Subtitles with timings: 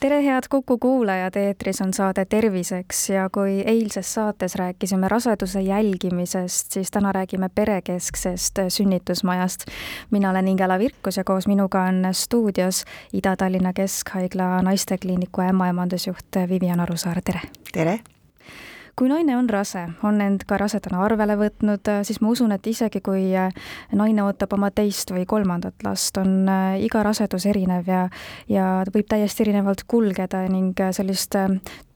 [0.00, 6.72] tere, head Kuku kuulajad, eetris on saade Terviseks ja kui eilses saates rääkisime raseduse jälgimisest,
[6.72, 9.66] siis täna räägime perekesksest sünnitusmajast.
[10.10, 17.20] mina olen Ingela Virkus ja koos minuga on stuudios Ida-Tallinna Keskhaigla naistekliiniku ämmaemandusjuht Vivian Arusaar,
[17.24, 17.40] tere!
[17.72, 18.00] tere!
[19.00, 23.00] Kui naine on rase, on end ka rasedana arvele võtnud, siis ma usun, et isegi
[23.00, 23.48] kui äh,
[23.96, 28.02] naine ootab oma teist või kolmandat last, on äh, iga rasedus erinev ja
[28.50, 31.38] ja võib täiesti erinevalt kulgeda ning äh, sellist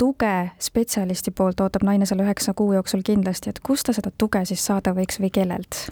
[0.00, 4.40] tuge spetsialisti poolt ootab naine selle üheksa kuu jooksul kindlasti, et kust ta seda tuge
[4.48, 5.84] siis saada võiks või kellelt?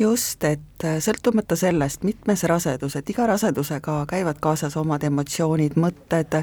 [0.00, 6.42] just, et sõltumata sellest, mitmes rasedus, et iga rasedusega käivad kaasas omad emotsioonid, mõtted,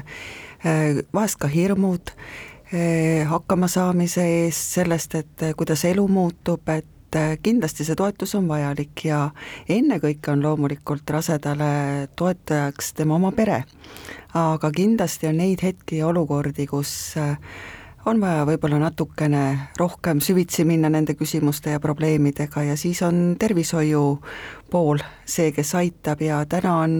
[1.14, 2.10] vahest ka hirmud
[3.28, 9.04] hakkamasaamise eest, sellest, et eh, kuidas elu muutub, et eh, kindlasti see toetus on vajalik
[9.06, 9.20] ja
[9.68, 13.64] ennekõike on loomulikult rasedale toetajaks tema oma pere.
[14.34, 17.14] aga kindlasti on neid hetki ja olukordi, kus
[18.06, 24.04] on vaja võib-olla natukene rohkem süvitsi minna nende küsimuste ja probleemidega ja siis on tervishoiu
[24.70, 26.96] pool see, kes aitab ja täna on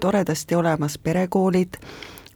[0.00, 1.76] toredasti olemas perekoolid,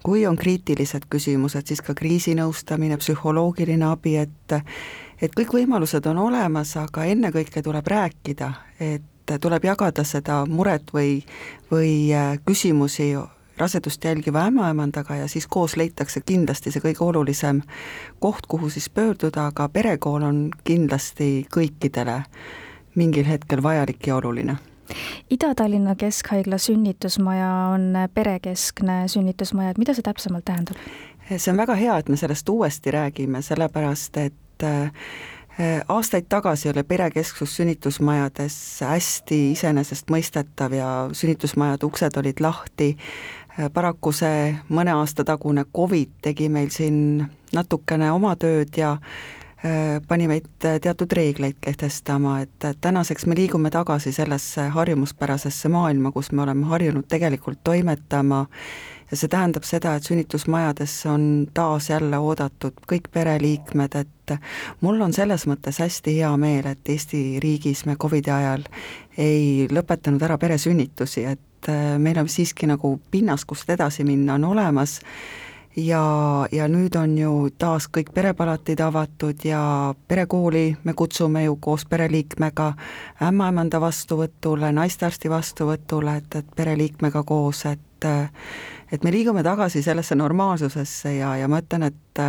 [0.03, 4.57] kui on kriitilised küsimused, siis ka kriisinõustamine, psühholoogiline abi, et
[5.21, 11.21] et kõik võimalused on olemas, aga ennekõike tuleb rääkida, et tuleb jagada seda muret või,
[11.71, 13.13] või äh, küsimusi
[13.61, 17.61] rasedust jälgiva ämmaemandaga ja siis koos leitakse kindlasti see kõige olulisem
[18.19, 22.23] koht, kuhu siis pöörduda, aga perekool on kindlasti kõikidele
[22.97, 24.57] mingil hetkel vajalik ja oluline
[25.31, 30.79] Ida-Tallinna Keskhaigla sünnitusmaja on perekeskne sünnitusmaja, et mida see täpsemalt tähendab?
[31.31, 34.91] see on väga hea, et me sellest uuesti räägime, sellepärast et äh,
[35.89, 42.97] aastaid tagasi oli perekesksus sünnitusmajades hästi iseenesestmõistetav ja sünnitusmajade uksed olid lahti,
[43.73, 49.40] paraku see mõne aasta tagune Covid tegi meil siin natukene oma tööd ja Äh,
[50.09, 56.33] pani meid äh, teatud reegleid kehtestama, et tänaseks me liigume tagasi sellesse harjumuspärasesse maailma, kus
[56.33, 58.47] me oleme harjunud tegelikult toimetama.
[59.11, 64.35] Ja see tähendab seda, et sünnitusmajades on taas jälle oodatud kõik pereliikmed, et
[64.81, 68.65] mul on selles mõttes hästi hea meel, et Eesti riigis me Covidi ajal
[69.19, 74.49] ei lõpetanud ära peresünnitusi, et äh, meil on siiski nagu pinnas, kust edasi minna, on
[74.55, 75.01] olemas
[75.87, 79.63] ja, ja nüüd on ju taas kõik perepalatid avatud ja
[80.09, 82.73] perekooli me kutsume ju koos pereliikmega
[83.23, 87.81] ämmaemanda vastuvõtule, naistearsti vastuvõtule, et, et pereliikmega koos, et
[88.93, 92.23] et me liigume tagasi sellesse normaalsusesse ja, ja ma ütlen, et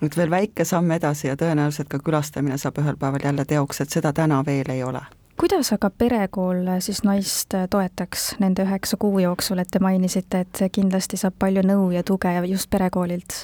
[0.00, 3.92] nüüd veel väike samm edasi ja tõenäoliselt ka külastamine saab ühel päeval jälle teoks, et
[3.92, 5.04] seda täna veel ei ole
[5.40, 11.18] kuidas aga perekool siis naist toetaks nende üheksa kuu jooksul, et te mainisite, et kindlasti
[11.20, 13.36] saab palju nõu ja tuge just perekoolilt?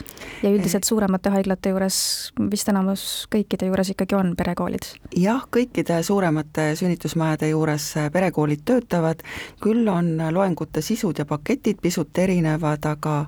[0.42, 1.98] ja üldiselt suuremate haiglate juures,
[2.50, 4.88] vist enamus kõikide juures ikkagi on perekoolid?
[5.16, 9.22] jah, kõikide suuremate sünnitusmajade juures perekoolid töötavad,
[9.62, 13.26] küll on loengute sisud ja paketid pisut erinevad, aga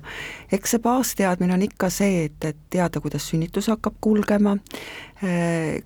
[0.51, 4.57] eks see baasteadmine on ikka see, et, et teada, kuidas sünnitus hakkab kulgema,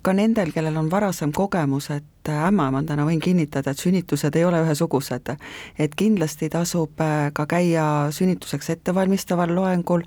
[0.02, 5.30] ka nendel, kellel on varasem kogemus, et ämmaemandana võin kinnitada, et sünnitused ei ole ühesugused.
[5.78, 10.02] et kindlasti tasub äh, ka käia sünnituseks ettevalmistaval loengul,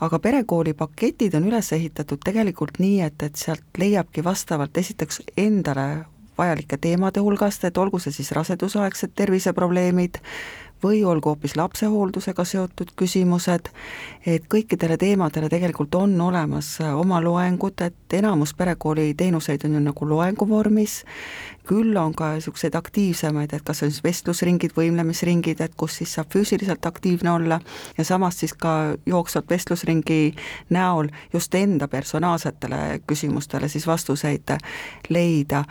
[0.00, 6.04] aga perekooli paketid on üles ehitatud tegelikult nii, et, et sealt leiabki vastavalt esiteks endale
[6.38, 10.20] vajalike teemade hulgast, et olgu see siis rasedusaegsed terviseprobleemid,
[10.82, 13.70] või olgu hoopis lapsehooldusega seotud küsimused,
[14.26, 20.08] et kõikidele teemadele tegelikult on olemas oma loengud, et enamus perekooli teenuseid on ju nagu
[20.08, 21.02] loengu vormis,
[21.68, 26.32] küll on ka niisuguseid aktiivsemaid, et kas on siis vestlusringid, võimlemisringid, et kus siis saab
[26.32, 27.60] füüsiliselt aktiivne olla
[27.98, 30.34] ja samas siis ka jooksvalt vestlusringi
[30.74, 34.56] näol just enda personaalsetele küsimustele siis vastuseid
[35.08, 35.64] leida.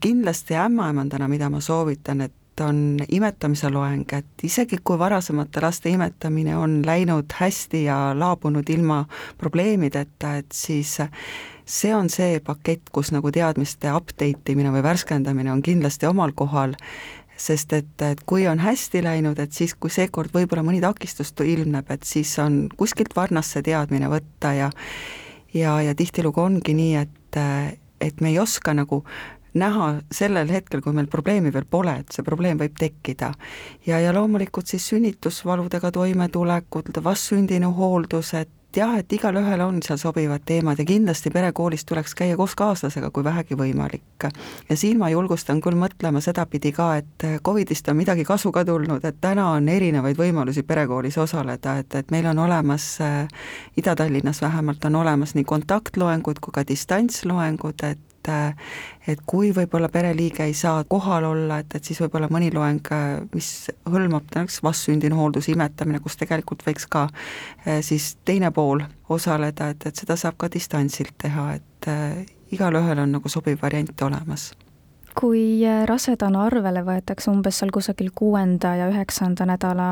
[0.00, 6.56] kindlasti ämmaemandana, mida ma soovitan, et on imetamise loeng, et isegi kui varasemate laste imetamine
[6.56, 9.04] on läinud hästi ja laabunud ilma
[9.38, 10.98] probleemideta, et siis
[11.68, 16.74] see on see pakett, kus nagu teadmiste update imine või värskendamine on kindlasti omal kohal,
[17.38, 21.90] sest et, et kui on hästi läinud, et siis, kui seekord võib-olla mõni takistus ilmneb,
[21.90, 24.70] et siis on kuskilt varnast see teadmine võtta ja
[25.54, 27.14] ja, ja tihtilugu ongi nii, et
[28.00, 29.02] et me ei oska nagu
[29.58, 33.32] näha sellel hetkel, kui meil probleemi veel pole, et see probleem võib tekkida.
[33.86, 40.78] ja, ja loomulikult siis sünnitusvaludega toimetulekud, vastsündinu hooldused, jah, et igalühel on seal sobivad teemad
[40.78, 44.02] ja kindlasti perekoolis tuleks käia koos kaaslasega, kui vähegi võimalik.
[44.68, 49.04] ja siin ma julgustan küll mõtlema sedapidi ka, et Covidist on midagi kasu ka tulnud,
[49.04, 53.28] et täna on erinevaid võimalusi perekoolis osaleda, et, et meil on olemas äh,,
[53.76, 60.44] Ida-Tallinnas vähemalt on olemas nii kontaktloengud kui ka distantsloengud, et et et kui võib-olla pereliige
[60.44, 62.92] ei saa kohal olla, et, et siis võib-olla mõni loeng,
[63.32, 63.50] mis
[63.88, 67.06] hõlmab näiteks vastsündinu hoolduse imetamine, kus tegelikult võiks ka
[67.64, 73.00] eh, siis teine pool osaleda, et, et seda saab ka distantsilt teha, et äh, igalühel
[73.04, 74.50] on nagu sobiv variant olemas
[75.18, 79.88] kui eh, rasedana arvele võetakse umbes seal kusagil kuuenda ja üheksanda nädala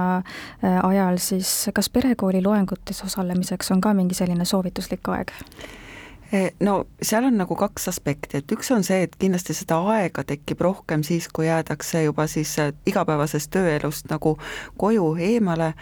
[0.63, 5.33] ajal, siis kas perekooli loengutes osalemiseks on ka mingi selline soovituslik aeg?
[6.33, 10.25] Eh, no seal on nagu kaks aspekti, et üks on see, et kindlasti seda aega
[10.27, 14.35] tekib rohkem siis, kui jäädakse juba siis eh, igapäevasest tööelust nagu
[14.81, 15.73] koju eemale,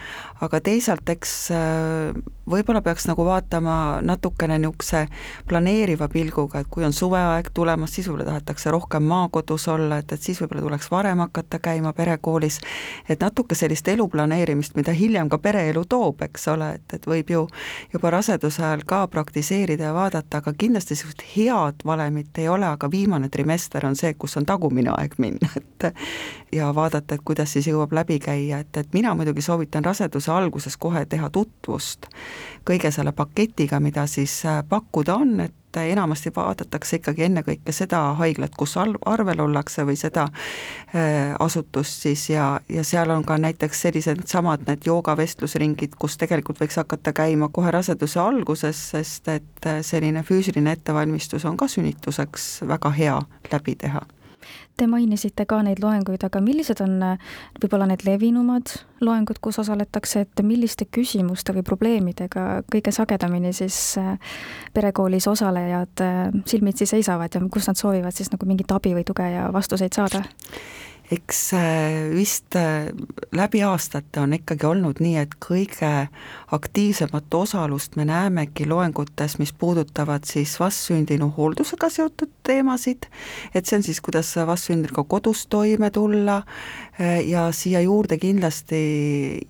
[0.45, 2.21] aga teisalt eks eh,
[2.51, 5.07] võib-olla peaks nagu vaatama natukene niisuguse
[5.49, 10.23] planeeriva pilguga, et kui on suveaeg tulemas, siis võib-olla tahetakse rohkem maakodus olla, et, et
[10.23, 12.61] siis võib-olla tuleks varem hakata käima perekoolis,
[13.09, 17.31] et natuke sellist elu planeerimist, mida hiljem ka pereelu toob, eks ole, et, et võib
[17.31, 17.47] ju
[17.93, 22.91] juba raseduse ajal ka praktiseerida ja vaadata, aga kindlasti niisugust head valemit ei ole, aga
[22.91, 25.91] viimane trimester on see, kus on tagumine aeg minna, et
[26.53, 30.77] ja vaadata, et kuidas siis jõuab läbi käia, et, et mina muidugi soovitan raseduse alguses
[30.77, 32.07] kohe teha tutvust
[32.65, 38.01] kõige selle paketiga, mida siis äh, pakkuda on, et et enamasti vaadatakse ikkagi ennekõike seda
[38.19, 43.39] haiglat, kus al-, arvel ollakse või seda äh, asutust siis ja, ja seal on ka
[43.39, 49.71] näiteks sellised samad need joogavestlusringid, kus tegelikult võiks hakata käima kohe raseduse alguses, sest et
[49.71, 53.19] äh, selline füüsiline ettevalmistus on ka sünnituseks väga hea
[53.53, 54.05] läbi teha
[54.77, 58.73] Te mainisite ka neid loenguid, aga millised on äh, võib-olla need levinumad
[59.05, 64.17] loengud, kus osaletakse, et milliste küsimuste või probleemidega kõige sagedamini siis äh,
[64.75, 69.29] perekoolis osalejad äh, silmitsi seisavad ja kus nad soovivad siis nagu mingit abi või tuge
[69.37, 70.25] ja vastuseid saada?
[71.13, 72.89] Eks äh, vist äh,
[73.33, 75.91] läbi aastate on ikkagi olnud nii, et kõige
[76.57, 83.11] aktiivsemat osalust me näemegi loengutes, mis puudutavad siis vastsündinu hooldusega seotud teemasid,
[83.55, 88.81] et see on siis, kuidas vastsündinuga kodus toime tulla äh, ja siia juurde kindlasti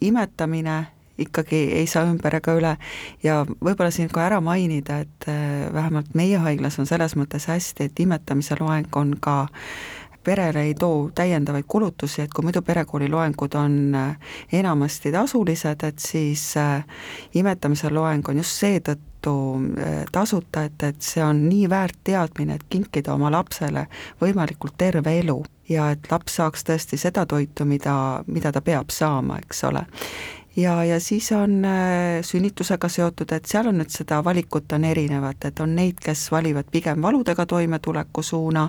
[0.00, 0.82] imetamine
[1.18, 2.72] ikkagi ei saa ümber ega üle.
[3.22, 5.28] Ja võib-olla siin ka ära mainida, et
[5.70, 9.44] vähemalt meie haiglas on selles mõttes hästi, et imetamise loeng on ka
[10.24, 14.16] perele ei too täiendavaid kulutusi, et kui muidu perekooli loengud on äh,
[14.52, 16.84] enamasti tasulised, et siis äh,
[17.34, 19.34] imetamise loeng on just seetõttu
[19.78, 23.86] äh, tasuta, et, et see on nii väärt teadmine, et kinkida oma lapsele
[24.22, 27.96] võimalikult terve elu ja et laps saaks tõesti seda toitu, mida,
[28.26, 29.86] mida ta peab saama, eks ole
[30.56, 35.48] ja, ja siis on äh, sünnitusega seotud, et seal on nüüd seda valikut on erinevat,
[35.48, 38.68] et on neid, kes valivad pigem valudega toimetuleku suuna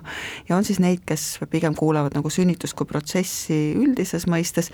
[0.50, 4.72] ja on siis neid, kes pigem kuulavad nagu sünnitust kui protsessi üldises mõistes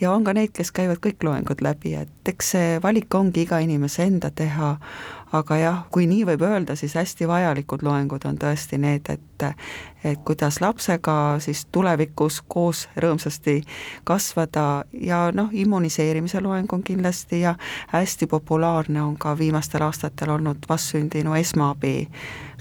[0.00, 3.58] ja on ka neid, kes käivad kõik loengud läbi, et eks see valik ongi iga
[3.62, 4.74] inimese enda teha,
[5.34, 9.20] aga jah, kui nii võib öelda, siis hästi vajalikud loengud on tõesti need, et
[10.04, 13.62] et kuidas lapsega siis tulevikus koos rõõmsasti
[14.04, 14.84] kasvada.
[14.92, 17.54] Ja noh, immuniseerimise loeng on kindlasti ja
[17.92, 22.08] hästi populaarne on ka viimastel aastatel olnud vastsündinu esmaabi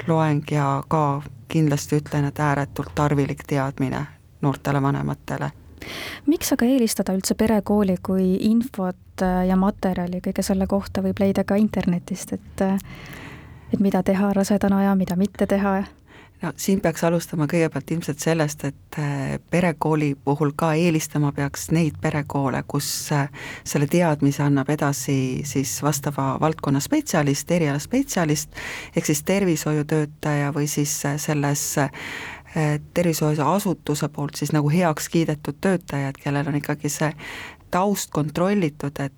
[0.07, 4.05] loeng ja ka kindlasti ütlen, et ääretult tarvilik teadmine
[4.41, 5.51] noortele vanematele
[6.25, 11.43] miks aga eelistada üldse perekooli, kui infot äh, ja materjali kõige selle kohta võib leida
[11.47, 12.77] ka internetist, et äh,
[13.73, 15.81] et mida teha rasedana ja mida mitte teha?
[16.43, 21.95] no siin peaks alustama kõigepealt ilmselt sellest, et äh, perekooli puhul ka eelistama peaks neid
[22.01, 22.89] perekoole, kus
[23.63, 28.59] selle teadmise annab edasi siis vastava valdkonna spetsialist, erialaspetsialist,
[28.95, 31.63] ehk siis tervishoiutöötaja või siis selles
[32.93, 37.10] tervishoiuasutuse poolt siis nagu heaks kiidetud töötajad, kellel on ikkagi see
[37.74, 39.13] taust kontrollitud, et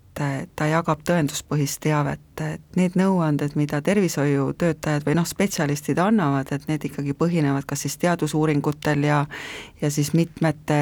[0.56, 6.88] ta jagab tõenduspõhist teavet, et need nõuanded, mida tervishoiutöötajad või noh, spetsialistid annavad, et need
[6.88, 9.26] ikkagi põhinevad kas siis teadusuuringutel ja
[9.82, 10.80] ja siis mitmete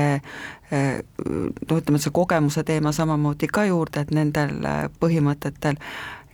[0.70, 4.54] noh, ütleme, see kogemuse teema samamoodi ka juurde, et nendel
[5.02, 5.82] põhimõtetel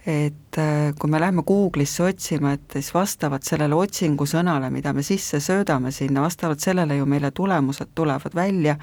[0.07, 5.41] et äh, kui me läheme Google'isse otsima, et siis vastavalt sellele otsingusõnale, mida me sisse
[5.43, 8.77] söödame sinna, vastavalt sellele ju meile tulemused tulevad välja,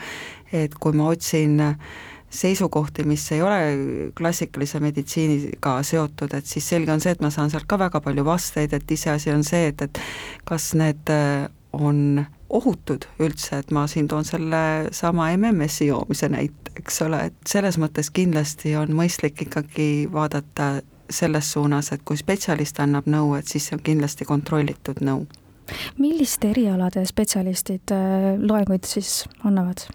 [0.52, 1.62] et kui ma otsin
[2.36, 3.58] seisukohti, mis ei ole
[4.18, 8.24] klassikalise meditsiiniga seotud, et siis selge on see, et ma saan sealt ka väga palju
[8.26, 10.00] vasteid, et iseasi on see, et, et
[10.44, 14.60] kas need äh, on ohutud üldse, et ma siin toon selle
[14.94, 20.76] sama MMS-i joomise näite, eks ole, et selles mõttes kindlasti on mõistlik ikkagi vaadata
[21.10, 25.26] selles suunas, et kui spetsialist annab nõu, et siis see on kindlasti kontrollitud nõu.
[25.98, 29.86] milliste erialade spetsialistid äh, loenguid siis annavad?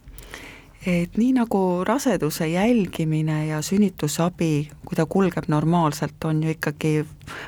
[0.86, 7.06] et nii nagu raseduse jälgimine ja sünnitusabi, kui ta kulgeb normaalselt, on ju ikkagi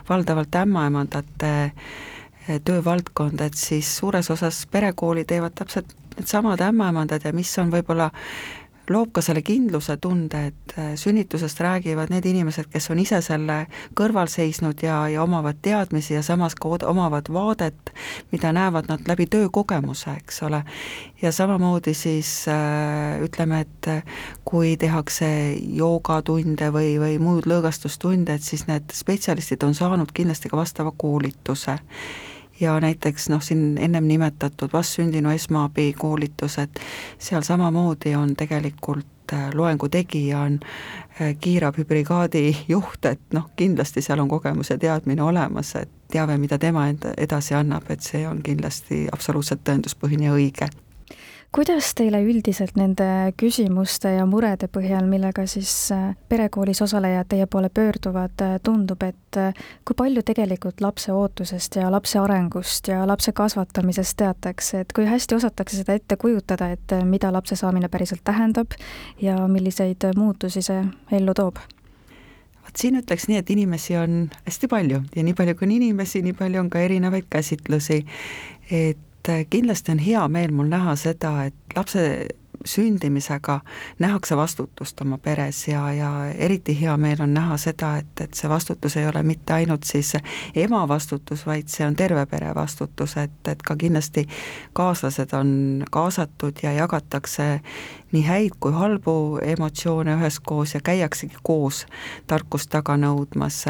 [0.09, 7.57] valdavalt ämmaemandate eh, töövaldkond, et siis suures osas perekooli teevad täpselt needsamad ämmaemandad ja mis
[7.57, 8.11] on võib-olla
[8.89, 13.63] loob ka selle kindluse tunde, et äh, sünnitusest räägivad need inimesed, kes on ise selle
[13.97, 17.93] kõrval seisnud ja, ja omavad teadmisi ja samas ka omavad vaadet,
[18.31, 20.63] mida näevad nad läbi töökogemuse, eks ole.
[21.21, 24.03] ja samamoodi siis äh, ütleme, et äh,
[24.45, 30.59] kui tehakse joogatunde või, või muud lõõgastustunde, et siis need spetsialistid on saanud kindlasti ka
[30.59, 31.79] vastava koolituse
[32.63, 36.79] ja näiteks noh, siin ennem nimetatud vastsündinu esmaabi koolitused,
[37.19, 44.23] seal samamoodi on tegelikult äh, loengu tegija on äh, kiirabibrigaadi juht, et noh, kindlasti seal
[44.23, 48.41] on kogemus ja teadmine olemas, et teave, mida tema enda edasi annab, et see on
[48.43, 50.69] kindlasti absoluutselt tõenduspõhine ja õige
[51.53, 53.05] kuidas teile üldiselt nende
[53.37, 59.37] küsimuste ja murede põhjal, millega siis äh, perekoolis osalejad teie poole pöörduvad, äh, tundub, et
[59.37, 59.53] äh,
[59.85, 65.37] kui palju tegelikult lapse ootusest ja lapse arengust ja lapse kasvatamisest teatakse, et kui hästi
[65.37, 68.73] osatakse seda ette kujutada, et mida lapse saamine päriselt tähendab
[69.21, 70.81] ja milliseid muutusi see
[71.11, 71.61] ellu toob?
[72.63, 76.25] vot siin ütleks nii, et inimesi on hästi palju ja nii palju kui on inimesi,
[76.25, 78.05] nii palju on ka erinevaid käsitlusi,
[78.71, 82.27] et et kindlasti on hea meel mul näha seda, et lapse
[82.65, 83.59] sündimisega
[83.99, 88.49] nähakse vastutust oma peres ja, ja eriti hea meel on näha seda, et, et see
[88.49, 90.13] vastutus ei ole mitte ainult siis
[90.55, 94.27] ema vastutus, vaid see on terve pere vastutus, et, et ka kindlasti
[94.73, 97.59] kaaslased on kaasatud ja jagatakse
[98.11, 101.85] nii häid kui halbu emotsioone üheskoos ja käiaksegi koos
[102.27, 103.65] tarkust taga nõudmas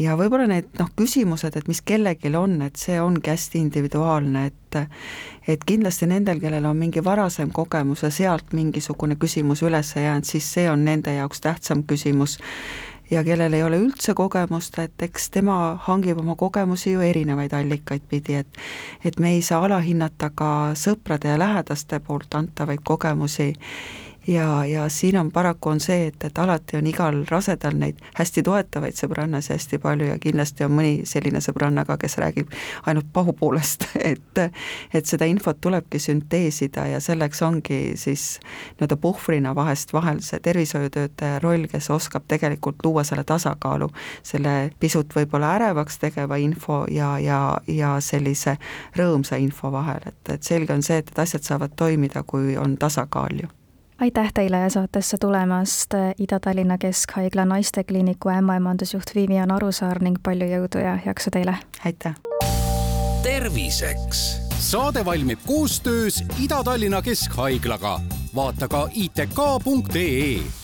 [0.00, 4.58] ja võib-olla need noh, küsimused, et mis kellelgi on, et see ongi hästi individuaalne, et
[5.52, 10.46] et kindlasti nendel, kellel on mingi varasem kogemus ja sealt mingisugune küsimus üles jäänud, siis
[10.54, 12.38] see on nende jaoks tähtsam küsimus.
[13.10, 18.06] Ja kellel ei ole üldse kogemust, et eks tema hangib oma kogemusi ju erinevaid allikaid
[18.08, 18.62] pidi, et
[19.04, 23.52] et me ei saa alahinnata ka sõprade ja lähedaste poolt antavaid kogemusi
[24.26, 28.42] ja, ja siin on paraku on see, et, et alati on igal rasedal neid hästi
[28.46, 32.52] toetavaid sõbrannasi hästi palju ja kindlasti on mõni selline sõbranna ka, kes räägib
[32.86, 34.42] ainult pahupoolest, et
[34.94, 38.38] et seda infot tulebki sünteesida ja selleks ongi siis
[38.78, 43.90] nii-öelda puhvrina vahest vahel see tervishoiutöötaja roll, kes oskab tegelikult luua selle tasakaalu,
[44.22, 48.56] selle pisut võib-olla ärevaks tegeva info ja, ja, ja sellise
[48.98, 52.76] rõõmsa info vahel, et, et selge on see, et, et asjad saavad toimida, kui on
[52.80, 53.52] tasakaal ju
[54.02, 61.30] aitäh teile saatesse tulemast, Ida-Tallinna Keskhaigla naistekliiniku ämmaemandusjuht Vivian Arusaar ning palju jõudu ja jaksu
[61.30, 61.54] teile!
[61.86, 62.14] aitäh!
[63.22, 64.24] terviseks!
[64.58, 68.00] saade valmib koostöös Ida-Tallinna Keskhaiglaga.
[68.34, 70.61] vaata ka itk.ee